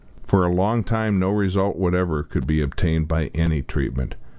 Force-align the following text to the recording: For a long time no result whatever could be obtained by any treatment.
For 0.25 0.43
a 0.47 0.51
long 0.51 0.83
time 0.83 1.19
no 1.19 1.29
result 1.29 1.75
whatever 1.75 2.23
could 2.23 2.47
be 2.47 2.59
obtained 2.59 3.07
by 3.07 3.27
any 3.35 3.61
treatment. 3.61 4.15